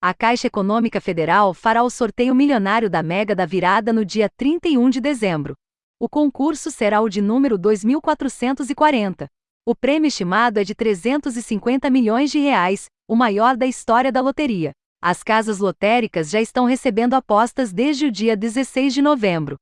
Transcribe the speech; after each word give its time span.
A 0.00 0.14
Caixa 0.14 0.46
Econômica 0.46 1.00
Federal 1.00 1.52
fará 1.52 1.82
o 1.82 1.90
sorteio 1.90 2.32
milionário 2.32 2.88
da 2.88 3.02
Mega 3.02 3.34
da 3.34 3.44
Virada 3.44 3.92
no 3.92 4.04
dia 4.04 4.28
31 4.36 4.90
de 4.90 5.00
dezembro. 5.00 5.54
O 5.98 6.08
concurso 6.08 6.70
será 6.70 7.00
o 7.00 7.08
de 7.08 7.20
número 7.20 7.58
2440. 7.58 9.26
O 9.66 9.74
prêmio 9.74 10.06
estimado 10.06 10.60
é 10.60 10.64
de 10.64 10.72
350 10.72 11.90
milhões 11.90 12.30
de 12.30 12.38
reais, 12.38 12.86
o 13.08 13.16
maior 13.16 13.56
da 13.56 13.66
história 13.66 14.12
da 14.12 14.20
loteria. 14.20 14.70
As 15.02 15.24
casas 15.24 15.58
lotéricas 15.58 16.30
já 16.30 16.40
estão 16.40 16.64
recebendo 16.64 17.14
apostas 17.14 17.72
desde 17.72 18.06
o 18.06 18.12
dia 18.12 18.36
16 18.36 18.94
de 18.94 19.02
novembro. 19.02 19.56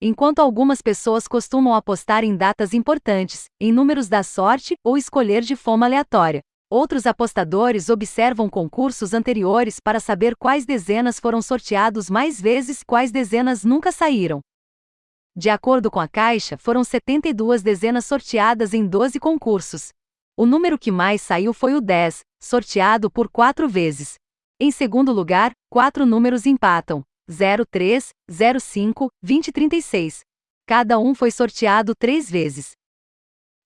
Enquanto 0.00 0.38
algumas 0.38 0.80
pessoas 0.80 1.28
costumam 1.28 1.74
apostar 1.74 2.24
em 2.24 2.34
datas 2.34 2.72
importantes, 2.72 3.50
em 3.60 3.70
números 3.70 4.08
da 4.08 4.22
sorte 4.22 4.76
ou 4.82 4.96
escolher 4.96 5.42
de 5.42 5.54
forma 5.54 5.84
aleatória, 5.84 6.40
Outros 6.68 7.06
apostadores 7.06 7.88
observam 7.88 8.50
concursos 8.50 9.14
anteriores 9.14 9.78
para 9.78 10.00
saber 10.00 10.34
quais 10.34 10.66
dezenas 10.66 11.20
foram 11.20 11.40
sorteados 11.40 12.10
mais 12.10 12.40
vezes 12.40 12.80
e 12.80 12.84
quais 12.84 13.12
dezenas 13.12 13.64
nunca 13.64 13.92
saíram. 13.92 14.40
De 15.36 15.48
acordo 15.48 15.92
com 15.92 16.00
a 16.00 16.08
Caixa, 16.08 16.58
foram 16.58 16.82
72 16.82 17.62
dezenas 17.62 18.04
sorteadas 18.04 18.74
em 18.74 18.84
12 18.84 19.20
concursos. 19.20 19.90
O 20.36 20.44
número 20.44 20.76
que 20.76 20.90
mais 20.90 21.22
saiu 21.22 21.52
foi 21.52 21.72
o 21.72 21.80
10, 21.80 22.22
sorteado 22.42 23.08
por 23.08 23.28
quatro 23.28 23.68
vezes. 23.68 24.14
Em 24.58 24.72
segundo 24.72 25.12
lugar, 25.12 25.52
quatro 25.70 26.04
números 26.04 26.46
empatam: 26.46 27.04
03, 27.70 28.10
05, 28.60 29.08
20 29.22 29.48
e 29.48 29.52
36. 29.52 30.20
Cada 30.66 30.98
um 30.98 31.14
foi 31.14 31.30
sorteado 31.30 31.94
três 31.96 32.28
vezes. 32.28 32.72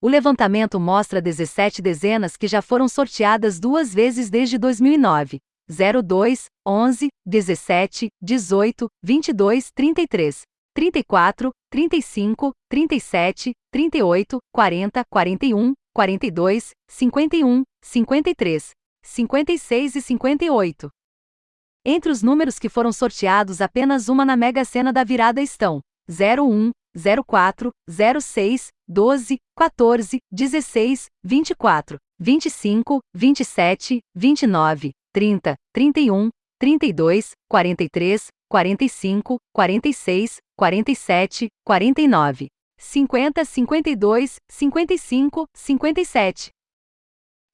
O 0.02 0.09
levantamento 0.09 0.80
mostra 0.80 1.20
17 1.20 1.82
dezenas 1.82 2.34
que 2.34 2.48
já 2.48 2.62
foram 2.62 2.88
sorteadas 2.88 3.60
duas 3.60 3.92
vezes 3.92 4.30
desde 4.30 4.56
2009. 4.56 5.41
02, 5.68 6.46
11, 6.66 7.08
17, 7.27 8.08
18, 8.22 8.88
22, 9.02 9.70
33, 9.75 10.42
34, 10.75 11.50
35, 11.70 12.52
37, 12.70 13.52
38, 13.70 14.38
40, 14.50 15.02
41, 15.10 15.75
42, 15.94 16.70
51, 16.88 17.62
53, 17.84 18.70
56 19.05 19.94
e 19.97 20.00
58. 20.00 20.91
Entre 21.84 22.10
os 22.10 22.22
números 22.22 22.58
que 22.58 22.70
foram 22.70 22.91
sorteados, 22.91 23.60
apenas 23.60 24.08
uma 24.08 24.25
na 24.25 24.34
Mega 24.34 24.64
Sena 24.64 24.94
da 24.94 25.05
virada 25.05 25.42
estão: 25.42 25.80
01, 26.08 26.70
04, 26.94 27.70
06, 27.88 28.69
12, 28.88 29.36
14, 29.56 30.19
16, 30.33 31.06
24, 31.22 31.98
25, 32.19 33.00
27, 33.14 34.00
29, 34.14 34.92
30, 35.12 35.56
31, 35.72 36.30
32, 36.58 37.32
43, 37.48 38.27
45, 38.48 39.38
46, 39.55 40.36
47, 40.56 41.48
49, 41.64 42.48
50, 42.78 43.44
52, 43.44 44.36
55, 44.48 45.47
57. 45.54 46.50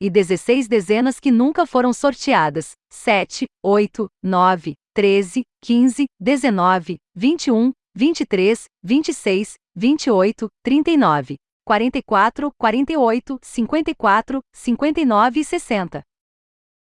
E 0.00 0.10
16 0.10 0.68
dezenas 0.68 1.18
que 1.18 1.30
nunca 1.30 1.66
foram 1.66 1.92
sorteadas: 1.92 2.72
7, 2.90 3.46
8, 3.62 4.06
9, 4.22 4.74
13, 4.94 5.42
15, 5.62 6.06
19, 6.20 6.96
21, 7.14 7.72
23, 7.98 8.66
26, 8.82 9.54
28, 9.74 10.48
39, 10.62 11.36
44, 11.64 12.52
48, 12.58 13.38
54, 13.42 14.40
59 14.52 15.40
e 15.40 15.44
60. 15.44 16.02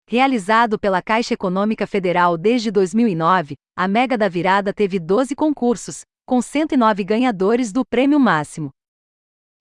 Realizado 0.09 0.79
pela 0.79 1.03
Caixa 1.03 1.35
Econômica 1.35 1.85
Federal 1.85 2.35
desde 2.35 2.71
2009, 2.71 3.53
a 3.77 3.87
Mega 3.87 4.17
da 4.17 4.27
Virada 4.27 4.73
teve 4.73 4.99
12 4.99 5.35
concursos, 5.35 6.01
com 6.25 6.41
109 6.41 7.03
ganhadores 7.03 7.71
do 7.71 7.85
prêmio 7.85 8.19
máximo. 8.19 8.71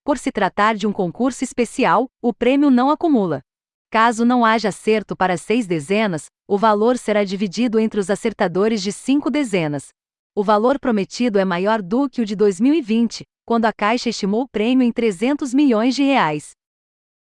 Por 0.03 0.17
se 0.17 0.33
tratar 0.33 0.75
de 0.75 0.87
um 0.87 0.95
concurso 0.95 1.45
especial, 1.45 2.09
o 2.23 2.33
prêmio 2.33 2.71
não 2.71 2.89
acumula. 2.89 3.43
Caso 3.91 4.25
não 4.25 4.47
haja 4.47 4.71
acerto 4.71 5.15
para 5.15 5.37
seis 5.37 5.67
dezenas, 5.67 6.25
o 6.49 6.57
valor 6.57 6.97
será 6.97 7.23
dividido 7.23 7.79
entre 7.79 8.01
os 8.01 8.09
acertadores 8.09 8.83
de 8.83 8.91
cinco 8.91 9.31
dezenas, 9.31 9.91
o 10.37 10.43
valor 10.43 10.81
prometido 10.81 11.39
é 11.39 11.45
maior 11.45 11.81
do 11.81 12.11
que 12.11 12.21
o 12.21 12.27
de 12.27 12.35
2020, 12.35 13.25
quando 13.47 13.67
a 13.67 13.73
Caixa 13.73 14.09
estimou 14.09 14.43
o 14.43 14.49
prêmio 14.49 14.85
em 14.85 14.91
300 14.91 15.55
milhões 15.55 15.95
de 15.95 16.03
reais. 16.03 16.51